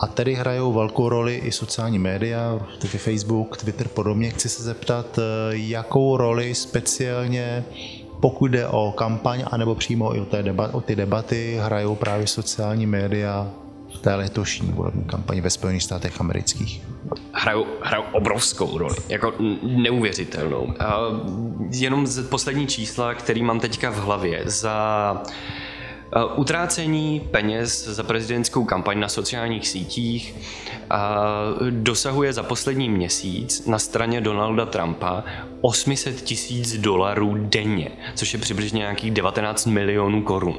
A 0.01 0.07
tady 0.07 0.33
hrajou 0.33 0.73
velkou 0.73 1.09
roli 1.09 1.35
i 1.35 1.51
sociální 1.51 1.99
média, 1.99 2.59
taky 2.81 2.97
Facebook, 2.97 3.57
Twitter 3.57 3.87
podobně. 3.87 4.29
Chci 4.29 4.49
se 4.49 4.63
zeptat, 4.63 5.19
eh, 5.19 5.21
jakou 5.51 6.17
roli 6.17 6.55
speciálně 6.55 7.65
pokud 8.21 8.51
jde 8.51 8.67
o 8.67 8.91
kampaň, 8.91 9.43
anebo 9.51 9.75
přímo 9.75 10.15
i 10.15 10.19
o, 10.19 10.25
té 10.25 10.43
debat, 10.43 10.75
o 10.75 10.81
ty 10.81 10.95
debaty, 10.95 11.57
hrajou 11.61 11.95
právě 11.95 12.27
sociální 12.27 12.85
média 12.85 13.47
v 13.95 13.97
té 13.97 14.15
letošní 14.15 14.71
volební 14.71 15.03
kampani 15.03 15.41
ve 15.41 15.49
Spojených 15.49 15.83
státech 15.83 16.21
amerických? 16.21 16.81
Hrajou, 17.33 17.65
hrajou 17.81 18.03
obrovskou 18.11 18.77
roli, 18.77 18.95
jako 19.09 19.33
neuvěřitelnou. 19.61 20.73
A 20.79 20.97
jenom 21.71 22.07
z 22.07 22.27
poslední 22.27 22.67
čísla, 22.67 23.13
který 23.13 23.43
mám 23.43 23.59
teďka 23.59 23.89
v 23.89 23.97
hlavě, 23.97 24.41
za 24.45 25.23
Utrácení 26.35 27.19
peněz 27.31 27.87
za 27.87 28.03
prezidentskou 28.03 28.65
kampaň 28.65 28.99
na 28.99 29.09
sociálních 29.09 29.67
sítích 29.67 30.35
dosahuje 31.69 32.33
za 32.33 32.43
poslední 32.43 32.89
měsíc 32.89 33.67
na 33.67 33.79
straně 33.79 34.21
Donalda 34.21 34.65
Trumpa 34.65 35.23
800 35.61 36.21
tisíc 36.21 36.77
dolarů 36.77 37.35
denně, 37.35 37.89
což 38.15 38.33
je 38.33 38.39
přibližně 38.39 38.79
nějakých 38.79 39.11
19 39.11 39.65
milionů 39.65 40.21
korun. 40.21 40.57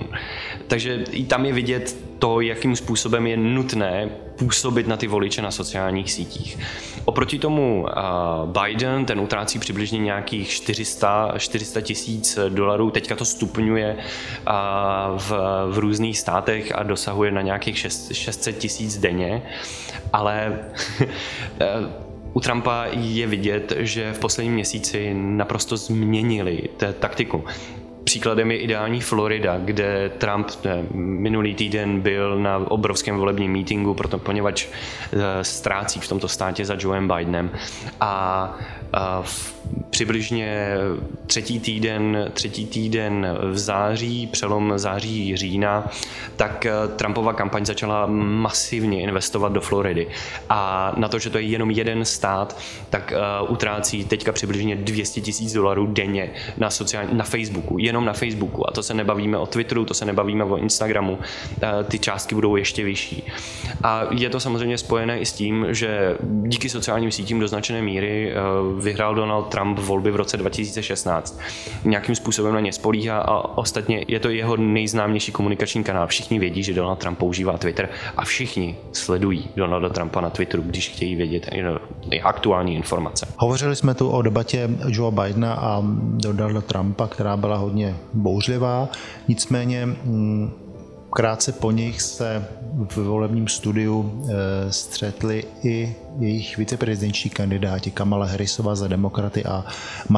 Takže 0.66 1.04
i 1.10 1.24
tam 1.24 1.44
je 1.44 1.52
vidět 1.52 1.96
to, 2.18 2.40
jakým 2.40 2.76
způsobem 2.76 3.26
je 3.26 3.36
nutné 3.36 4.10
působit 4.38 4.86
na 4.86 4.96
ty 4.96 5.06
voliče 5.06 5.42
na 5.42 5.50
sociálních 5.50 6.12
sítích. 6.12 6.58
Oproti 7.04 7.38
tomu 7.38 7.86
Biden, 8.44 9.04
ten 9.04 9.20
utrácí 9.20 9.58
přibližně 9.58 9.98
nějakých 9.98 10.48
400, 10.48 11.34
400 11.38 11.80
tisíc 11.80 12.38
dolarů, 12.48 12.90
teďka 12.90 13.16
to 13.16 13.24
stupňuje 13.24 13.96
v, 15.16 15.30
v 15.70 15.78
různých 15.78 16.18
státech 16.18 16.72
a 16.74 16.82
dosahuje 16.82 17.30
na 17.30 17.42
nějakých 17.42 17.78
600 18.12 18.58
tisíc 18.58 18.98
denně, 18.98 19.42
ale 20.12 20.58
u 22.32 22.40
Trumpa 22.40 22.84
je 22.90 23.26
vidět, 23.26 23.72
že 23.78 24.12
v 24.12 24.18
posledním 24.18 24.54
měsíci 24.54 25.14
naprosto 25.14 25.76
změnili 25.76 26.68
té 26.76 26.92
taktiku. 26.92 27.44
Příkladem 28.12 28.50
je 28.50 28.58
ideální 28.58 29.00
Florida, 29.00 29.58
kde 29.58 30.10
Trump 30.18 30.50
ne, 30.64 30.84
minulý 30.94 31.54
týden 31.54 32.00
byl 32.00 32.38
na 32.38 32.56
obrovském 32.70 33.16
volebním 33.16 33.52
mítingu, 33.52 33.94
proto, 33.94 34.18
poněvadž 34.18 34.66
e, 34.66 35.44
ztrácí 35.44 36.00
v 36.00 36.08
tomto 36.08 36.28
státě 36.28 36.64
za 36.64 36.76
Joeem 36.78 37.08
Bidenem. 37.08 37.50
A, 38.00 38.54
a 38.92 39.22
v, 39.22 39.54
přibližně 39.90 40.74
třetí 41.26 41.60
týden, 41.60 42.30
třetí 42.34 42.66
týden 42.66 43.38
v 43.50 43.58
září, 43.58 44.26
přelom 44.26 44.72
září 44.76 45.36
října, 45.36 45.90
tak 46.36 46.66
Trumpova 46.96 47.32
kampaň 47.32 47.66
začala 47.66 48.06
masivně 48.06 49.02
investovat 49.02 49.52
do 49.52 49.60
Floridy. 49.60 50.08
A 50.48 50.92
na 50.96 51.08
to, 51.08 51.18
že 51.18 51.30
to 51.30 51.38
je 51.38 51.44
jenom 51.44 51.70
jeden 51.70 52.04
stát, 52.04 52.60
tak 52.90 53.12
utrácí 53.48 54.04
teďka 54.04 54.32
přibližně 54.32 54.76
200 54.76 55.20
tisíc 55.20 55.52
dolarů 55.52 55.86
denně 55.86 56.30
na, 56.56 56.70
sociální, 56.70 57.14
na 57.14 57.24
Facebooku, 57.24 57.78
jenom 57.78 58.01
jenom 58.02 58.06
na 58.06 58.12
Facebooku. 58.12 58.68
A 58.68 58.72
to 58.72 58.82
se 58.82 58.94
nebavíme 58.94 59.38
o 59.38 59.46
Twitteru, 59.46 59.84
to 59.84 59.94
se 59.94 60.04
nebavíme 60.04 60.44
o 60.44 60.56
Instagramu. 60.56 61.18
Ty 61.88 61.98
částky 61.98 62.34
budou 62.34 62.56
ještě 62.56 62.84
vyšší. 62.84 63.26
A 63.82 64.02
je 64.10 64.30
to 64.30 64.40
samozřejmě 64.40 64.78
spojené 64.78 65.18
i 65.18 65.26
s 65.26 65.32
tím, 65.32 65.66
že 65.70 66.16
díky 66.42 66.68
sociálním 66.68 67.10
sítím 67.10 67.40
do 67.40 67.48
značené 67.48 67.82
míry 67.82 68.34
vyhrál 68.80 69.14
Donald 69.14 69.42
Trump 69.42 69.78
volby 69.78 70.10
v 70.10 70.16
roce 70.16 70.36
2016. 70.36 71.40
Nějakým 71.84 72.14
způsobem 72.14 72.54
na 72.54 72.60
ně 72.60 72.72
spolíhá 72.72 73.18
a 73.18 73.58
ostatně 73.58 74.04
je 74.08 74.20
to 74.20 74.28
jeho 74.28 74.56
nejznámější 74.56 75.32
komunikační 75.32 75.84
kanál. 75.84 76.06
Všichni 76.06 76.38
vědí, 76.38 76.62
že 76.62 76.74
Donald 76.74 76.98
Trump 76.98 77.18
používá 77.18 77.58
Twitter 77.58 77.88
a 78.16 78.24
všichni 78.24 78.76
sledují 78.92 79.48
Donalda 79.56 79.88
Trumpa 79.88 80.20
na 80.20 80.30
Twitteru, 80.30 80.62
když 80.62 80.88
chtějí 80.88 81.16
vědět 81.16 81.50
aktuální 82.22 82.74
informace. 82.74 83.26
Hovořili 83.38 83.76
jsme 83.76 83.94
tu 83.94 84.08
o 84.08 84.22
debatě 84.22 84.70
Joe 84.88 85.12
Bidena 85.12 85.54
a 85.54 85.82
Donalda 86.16 86.60
Trumpa, 86.60 87.06
která 87.06 87.36
byla 87.36 87.56
hodně 87.56 87.91
bouřlivá, 88.12 88.88
nicméně 89.28 89.86
mm, 89.86 90.50
krátce 91.12 91.52
po 91.52 91.70
nich 91.70 92.02
se 92.02 92.46
v 92.88 92.96
volebním 92.96 93.48
studiu 93.48 94.24
eh, 94.24 94.72
střetli 94.72 95.44
i 95.62 95.94
jejich 96.18 96.58
viceprezidentští 96.58 97.30
kandidáti 97.30 97.90
Kamala 97.90 98.26
Harrisova 98.26 98.74
za 98.74 98.88
demokraty 98.88 99.44
a 99.44 99.64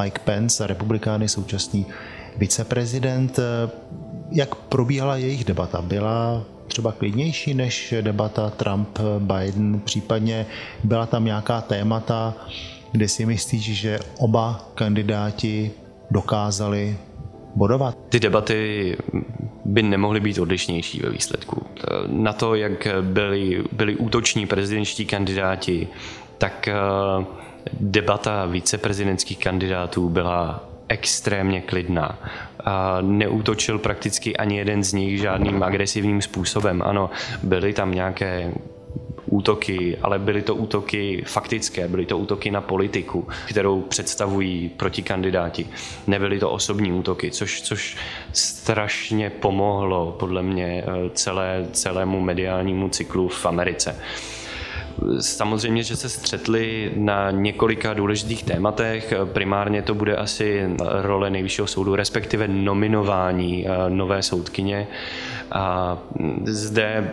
Mike 0.01 0.19
Pence 0.19 0.57
za 0.57 0.67
republikány, 0.67 1.29
současný 1.29 1.85
viceprezident. 2.37 3.39
Jak 4.31 4.55
probíhala 4.55 5.15
jejich 5.17 5.43
debata? 5.43 5.81
Byla 5.81 6.43
třeba 6.67 6.91
klidnější 6.91 7.53
než 7.53 7.93
debata 8.01 8.51
Trump-Biden, 8.57 9.79
případně 9.79 10.45
byla 10.83 11.05
tam 11.05 11.25
nějaká 11.25 11.61
témata, 11.61 12.33
kde 12.91 13.07
si 13.07 13.25
myslíš, 13.25 13.63
že 13.63 13.99
oba 14.17 14.71
kandidáti 14.75 15.71
dokázali 16.11 16.97
bodovat? 17.55 17.97
Ty 18.09 18.19
debaty 18.19 18.97
by 19.65 19.83
nemohly 19.83 20.19
být 20.19 20.39
odlišnější 20.39 20.99
ve 20.99 21.09
výsledku. 21.09 21.65
Na 22.07 22.33
to, 22.33 22.55
jak 22.55 22.87
byli, 23.01 23.63
byli 23.71 23.95
útoční 23.95 24.47
prezidentští 24.47 25.05
kandidáti, 25.05 25.87
tak 26.37 26.67
eh, 26.67 26.73
debata 27.79 28.45
viceprezidentských 28.45 29.39
kandidátů 29.39 30.09
byla 30.09 30.63
extrémně 30.87 31.61
klidná. 31.61 32.19
A 32.65 32.97
neútočil 33.01 33.79
prakticky 33.79 34.37
ani 34.37 34.57
jeden 34.57 34.83
z 34.83 34.93
nich 34.93 35.19
žádným 35.19 35.63
agresivním 35.63 36.21
způsobem. 36.21 36.81
Ano, 36.81 37.09
byly 37.43 37.73
tam 37.73 37.91
nějaké 37.91 38.53
útoky, 39.35 39.97
ale 40.01 40.19
byly 40.19 40.41
to 40.41 40.55
útoky 40.55 41.23
faktické, 41.27 41.87
byly 41.87 42.05
to 42.05 42.17
útoky 42.17 42.51
na 42.51 42.61
politiku, 42.61 43.27
kterou 43.47 43.81
představují 43.81 44.69
protikandidáti. 44.69 45.67
Nebyly 46.07 46.39
to 46.39 46.51
osobní 46.51 46.91
útoky, 46.91 47.31
což, 47.31 47.61
což 47.61 47.97
strašně 48.31 49.29
pomohlo 49.29 50.15
podle 50.19 50.43
mě 50.43 50.83
eh, 50.87 51.09
celé, 51.13 51.67
celému 51.71 52.19
mediálnímu 52.19 52.89
cyklu 52.89 53.27
v 53.27 53.45
Americe. 53.45 53.95
Samozřejmě, 55.19 55.83
že 55.83 55.95
se 55.95 56.09
střetli 56.09 56.91
na 56.95 57.31
několika 57.31 57.93
důležitých 57.93 58.43
tématech. 58.43 59.13
Primárně 59.33 59.81
to 59.81 59.93
bude 59.93 60.15
asi 60.15 60.63
role 61.01 61.29
nejvyššího 61.29 61.67
soudu, 61.67 61.95
respektive 61.95 62.47
nominování 62.47 63.67
eh, 63.67 63.89
nové 63.89 64.23
soudkyně. 64.23 64.87
A 65.51 65.97
zde 66.45 67.11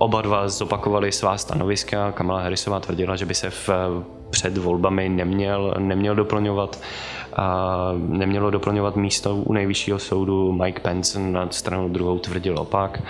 oba 0.00 0.22
dva 0.22 0.48
zopakovali 0.48 1.12
svá 1.12 1.36
stanoviska. 1.36 2.12
Kamala 2.12 2.40
Harrisová 2.40 2.80
tvrdila, 2.80 3.16
že 3.16 3.26
by 3.26 3.34
se 3.34 3.50
v, 3.50 3.68
před 4.30 4.58
volbami 4.58 5.08
neměl, 5.08 5.74
neměl 5.78 6.14
doplňovat 6.14 6.80
a 7.36 7.92
nemělo 7.96 8.50
doplňovat 8.50 8.96
místo 8.96 9.36
u 9.36 9.52
nejvyššího 9.52 9.98
soudu. 9.98 10.52
Mike 10.52 10.80
Pence 10.80 11.18
na 11.18 11.48
stranu 11.50 11.88
druhou 11.88 12.18
tvrdil 12.18 12.58
opak. 12.58 13.02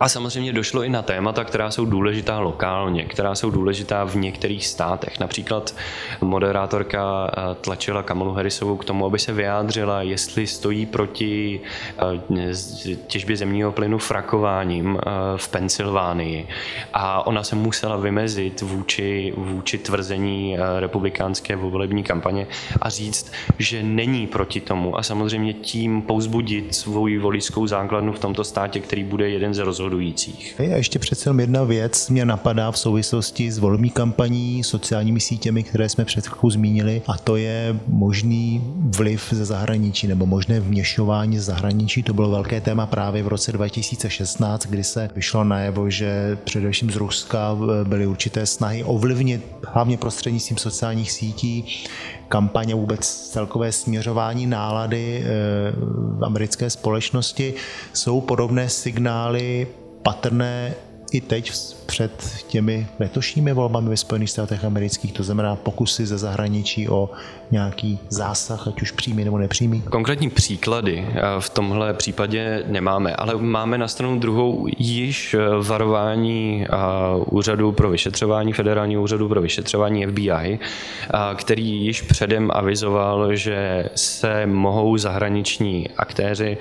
A 0.00 0.08
samozřejmě 0.08 0.52
došlo 0.52 0.82
i 0.82 0.88
na 0.88 1.02
témata, 1.02 1.44
která 1.44 1.70
jsou 1.70 1.84
důležitá 1.84 2.38
lokálně, 2.38 3.04
která 3.04 3.34
jsou 3.34 3.50
důležitá 3.50 4.04
v 4.04 4.16
některých 4.16 4.66
státech. 4.66 5.20
Například 5.20 5.74
moderátorka 6.20 7.30
eh, 7.30 7.54
tlačila 7.54 8.02
Kamalu 8.02 8.32
Harrisovou 8.32 8.76
k 8.76 8.84
tomu, 8.84 9.06
aby 9.06 9.18
se 9.18 9.32
vyjádřila, 9.32 10.02
jestli 10.02 10.46
stojí 10.46 10.86
proti 10.86 11.60
eh, 11.98 12.52
těžbě 13.06 13.36
zemního 13.36 13.72
plynu 13.72 13.98
frakováním 13.98 14.98
eh, 14.98 15.10
v 15.36 15.48
Pensylvánii. 15.48 16.48
A 16.94 17.26
ona 17.26 17.42
se 17.42 17.56
musela 17.56 17.96
vymezit 17.96 18.60
vůči, 18.60 19.32
vůči 19.36 19.78
tvrzení 19.78 20.56
republikánské 20.78 21.56
volební 21.56 22.02
kampaně 22.02 22.46
a 22.82 22.88
říct, 22.90 23.32
že 23.58 23.82
není 23.82 24.26
proti 24.26 24.60
tomu 24.60 24.98
a 24.98 25.02
samozřejmě 25.02 25.52
tím 25.52 26.02
pouzbudit 26.02 26.74
svou 26.74 27.20
voličskou 27.20 27.66
základnu 27.66 28.12
v 28.12 28.18
tomto 28.18 28.44
státě, 28.44 28.80
který 28.80 29.04
bude 29.04 29.28
jeden 29.28 29.54
z 29.54 29.58
rozhodů 29.58 29.83
rozhodujících. 29.84 30.54
A 30.58 30.62
ještě 30.62 30.98
přece 30.98 31.30
jedna 31.40 31.64
věc 31.64 32.10
mě 32.10 32.24
napadá 32.24 32.70
v 32.70 32.78
souvislosti 32.78 33.52
s 33.52 33.58
volební 33.58 33.90
kampaní, 33.90 34.64
sociálními 34.64 35.20
sítěmi, 35.20 35.62
které 35.62 35.88
jsme 35.88 36.04
před 36.04 36.26
chvilkou 36.26 36.50
zmínili, 36.50 37.02
a 37.06 37.18
to 37.18 37.36
je 37.36 37.76
možný 37.88 38.62
vliv 38.96 39.28
ze 39.30 39.44
zahraničí 39.44 40.06
nebo 40.06 40.26
možné 40.26 40.60
vměšování 40.60 41.38
ze 41.38 41.44
zahraničí. 41.44 42.02
To 42.02 42.14
bylo 42.14 42.30
velké 42.30 42.60
téma 42.60 42.86
právě 42.86 43.22
v 43.22 43.28
roce 43.28 43.52
2016, 43.52 44.66
kdy 44.66 44.84
se 44.84 45.10
vyšlo 45.16 45.44
najevo, 45.44 45.90
že 45.90 46.38
především 46.44 46.90
z 46.90 46.96
Ruska 46.96 47.56
byly 47.84 48.06
určité 48.06 48.46
snahy 48.46 48.84
ovlivnit 48.84 49.46
hlavně 49.68 49.96
prostřednictvím 49.96 50.58
sociálních 50.58 51.12
sítí 51.12 51.64
kampaně 52.28 52.74
vůbec 52.74 53.30
celkové 53.30 53.72
směřování 53.72 54.46
nálady 54.46 55.24
eh, 55.24 55.72
v 56.18 56.24
americké 56.24 56.70
společnosti. 56.70 57.54
Jsou 57.92 58.20
podobné 58.20 58.68
signály 58.68 59.66
patrné 60.04 60.76
i 61.14 61.20
teď 61.20 61.52
před 61.86 62.44
těmi 62.48 62.86
letošními 62.98 63.52
volbami 63.52 63.88
ve 63.88 63.96
Spojených 63.96 64.30
státech 64.30 64.64
amerických, 64.64 65.12
to 65.12 65.22
znamená 65.22 65.56
pokusy 65.56 66.06
ze 66.06 66.18
zahraničí 66.18 66.88
o 66.88 67.10
nějaký 67.50 67.98
zásah, 68.08 68.68
ať 68.68 68.82
už 68.82 68.90
přímý 68.90 69.24
nebo 69.24 69.38
nepřímý? 69.38 69.82
Konkrétní 69.82 70.30
příklady 70.30 71.06
eh, 71.08 71.20
v 71.38 71.50
tomhle 71.50 71.94
případě 71.94 72.64
nemáme, 72.66 73.16
ale 73.16 73.36
máme 73.36 73.78
na 73.78 73.88
stranu 73.88 74.18
druhou 74.18 74.66
již 74.78 75.34
eh, 75.34 75.38
varování 75.62 76.66
eh, 76.66 76.76
úřadu 77.30 77.72
pro 77.72 77.90
vyšetřování, 77.90 78.52
federálního 78.52 79.02
úřadu 79.02 79.28
pro 79.28 79.40
vyšetřování 79.40 80.06
FBI, 80.06 80.58
který 81.34 81.84
již 81.84 82.02
předem 82.02 82.50
avizoval, 82.54 83.36
že 83.36 83.88
se 83.94 84.46
mohou 84.46 84.98
zahraniční 84.98 85.88
aktéři, 85.96 86.58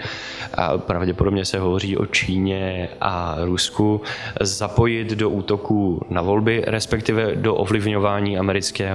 a 0.54 0.78
pravděpodobně 0.78 1.46
se 1.46 1.60
hovoří 1.60 1.98
o 1.98 2.06
Číně 2.06 2.90
a 3.02 3.36
Rusku, 3.44 4.02
zapojit 4.46 5.08
do 5.10 5.30
útoků 5.30 6.02
na 6.10 6.22
volby, 6.22 6.64
respektive 6.68 7.36
do 7.36 7.56
ovlivňování 7.56 8.38
americké, 8.38 8.92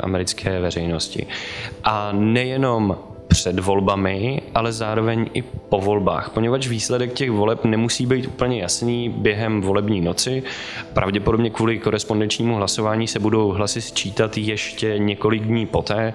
americké 0.00 0.60
veřejnosti. 0.60 1.26
A 1.84 2.12
nejenom 2.12 2.96
před 3.28 3.58
volbami, 3.58 4.42
ale 4.54 4.72
zároveň 4.72 5.30
i 5.34 5.42
po 5.42 5.80
volbách, 5.80 6.30
poněvadž 6.30 6.68
výsledek 6.68 7.12
těch 7.12 7.30
voleb 7.30 7.64
nemusí 7.64 8.06
být 8.06 8.26
úplně 8.26 8.62
jasný 8.62 9.08
během 9.08 9.60
volební 9.60 10.00
noci. 10.00 10.42
Pravděpodobně 10.92 11.50
kvůli 11.50 11.78
korespondenčnímu 11.78 12.54
hlasování 12.54 13.08
se 13.08 13.18
budou 13.18 13.48
hlasy 13.48 13.80
sčítat 13.80 14.38
ještě 14.38 14.98
několik 14.98 15.42
dní 15.42 15.66
poté 15.66 16.12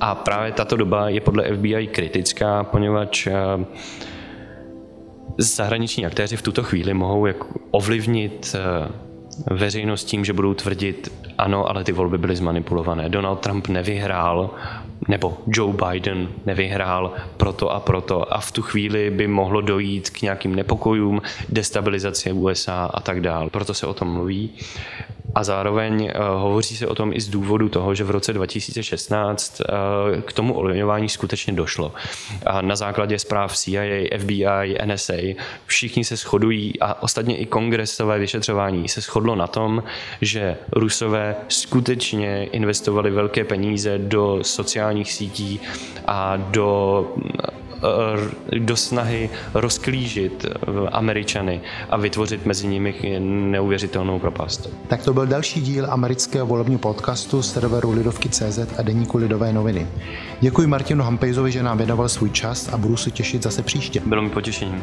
a 0.00 0.14
právě 0.14 0.52
tato 0.52 0.76
doba 0.76 1.08
je 1.08 1.20
podle 1.20 1.56
FBI 1.56 1.86
kritická, 1.86 2.64
poněvadž 2.64 3.26
eh, 3.26 3.32
zahraniční 5.38 6.06
aktéři 6.06 6.36
v 6.36 6.42
tuto 6.42 6.62
chvíli 6.62 6.94
mohou 6.94 7.26
jak 7.26 7.36
ovlivnit 7.70 8.56
eh, 8.58 8.88
veřejnost 9.50 10.04
tím, 10.04 10.24
že 10.24 10.32
budou 10.32 10.54
tvrdit, 10.54 11.12
ano, 11.38 11.68
ale 11.68 11.84
ty 11.84 11.92
volby 11.92 12.18
byly 12.18 12.36
zmanipulované. 12.36 13.08
Donald 13.08 13.40
Trump 13.40 13.68
nevyhrál, 13.68 14.50
nebo 15.08 15.38
Joe 15.46 15.74
Biden 15.88 16.28
nevyhrál 16.46 17.12
proto 17.36 17.70
a 17.70 17.80
proto 17.80 18.34
a 18.34 18.40
v 18.40 18.52
tu 18.52 18.62
chvíli 18.62 19.10
by 19.10 19.28
mohlo 19.28 19.60
dojít 19.60 20.10
k 20.10 20.22
nějakým 20.22 20.54
nepokojům, 20.54 21.22
destabilizaci 21.48 22.32
USA 22.32 22.90
a 22.94 23.00
tak 23.00 23.20
dál. 23.20 23.50
Proto 23.50 23.74
se 23.74 23.86
o 23.86 23.94
tom 23.94 24.08
mluví. 24.08 24.50
A 25.34 25.44
zároveň 25.44 26.02
uh, 26.02 26.42
hovoří 26.42 26.76
se 26.76 26.86
o 26.86 26.94
tom 26.94 27.12
i 27.12 27.20
z 27.20 27.28
důvodu 27.28 27.68
toho, 27.68 27.94
že 27.94 28.04
v 28.04 28.10
roce 28.10 28.32
2016 28.32 29.60
uh, 29.60 29.66
eh, 30.14 30.22
k 30.22 30.32
tomu 30.32 30.54
ovlivňování 30.54 31.08
skutečně 31.08 31.52
došlo. 31.52 31.92
A 32.46 32.62
na 32.62 32.76
základě 32.76 33.18
zpráv 33.18 33.56
CIA, 33.56 34.08
FBI, 34.18 34.76
NSA 34.84 35.12
všichni 35.66 36.04
se 36.04 36.16
shodují 36.16 36.80
a 36.80 37.02
ostatně 37.02 37.36
i 37.36 37.46
kongresové 37.46 38.18
vyšetřování 38.18 38.88
se 38.88 39.00
shodlo 39.00 39.34
na 39.36 39.46
tom, 39.46 39.82
že 40.20 40.56
Rusové 40.72 41.36
skutečně 41.48 42.44
investovali 42.44 43.10
velké 43.10 43.44
peníze 43.44 43.98
do 43.98 44.38
sociálních 44.42 45.12
sítí 45.12 45.60
a 46.06 46.36
do 46.36 47.06
do 48.58 48.76
snahy 48.76 49.30
rozklížit 49.54 50.46
Američany 50.92 51.60
a 51.90 51.96
vytvořit 51.96 52.46
mezi 52.46 52.66
nimi 52.66 52.94
neuvěřitelnou 53.20 54.18
propast. 54.18 54.70
Tak 54.88 55.02
to 55.02 55.12
byl 55.12 55.26
další 55.26 55.60
díl 55.60 55.86
amerického 55.90 56.46
volebního 56.46 56.78
podcastu 56.78 57.42
serveru 57.42 57.90
Lidovky.cz 57.90 58.58
a 58.78 58.82
deníku 58.82 59.18
Lidové 59.18 59.52
noviny. 59.52 59.86
Děkuji 60.40 60.66
Martinu 60.66 61.04
Hampejzovi, 61.04 61.52
že 61.52 61.62
nám 61.62 61.78
věnoval 61.78 62.08
svůj 62.08 62.30
čas 62.30 62.68
a 62.68 62.76
budu 62.76 62.96
se 62.96 63.10
těšit 63.10 63.42
zase 63.42 63.62
příště. 63.62 64.02
Bylo 64.06 64.22
mi 64.22 64.30
potěšením. 64.30 64.82